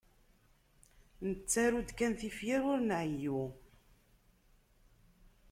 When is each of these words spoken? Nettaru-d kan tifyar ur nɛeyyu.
Nettaru-d 1.27 1.89
kan 1.97 2.13
tifyar 2.19 2.61
ur 2.71 2.79
nɛeyyu. 2.83 3.41